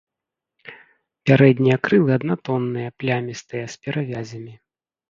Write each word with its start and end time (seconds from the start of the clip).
Пярэднія 1.27 1.77
крылы 1.89 2.11
аднатонныя, 2.19 2.89
плямістыя, 2.99 3.65
з 3.77 3.83
перавязямі. 3.87 4.53